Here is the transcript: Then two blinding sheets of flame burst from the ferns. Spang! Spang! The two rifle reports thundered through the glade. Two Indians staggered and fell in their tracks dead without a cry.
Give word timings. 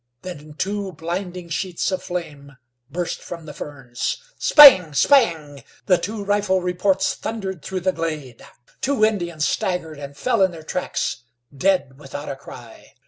Then 0.23 0.55
two 0.55 0.93
blinding 0.93 1.49
sheets 1.49 1.91
of 1.91 2.01
flame 2.01 2.57
burst 2.89 3.21
from 3.21 3.45
the 3.45 3.53
ferns. 3.53 4.17
Spang! 4.39 4.95
Spang! 4.95 5.63
The 5.85 5.99
two 5.99 6.23
rifle 6.23 6.59
reports 6.59 7.13
thundered 7.13 7.61
through 7.61 7.81
the 7.81 7.91
glade. 7.91 8.43
Two 8.81 9.05
Indians 9.05 9.45
staggered 9.47 9.99
and 9.99 10.17
fell 10.17 10.41
in 10.41 10.49
their 10.49 10.63
tracks 10.63 11.17
dead 11.55 11.99
without 11.99 12.29
a 12.29 12.35
cry. 12.35 12.95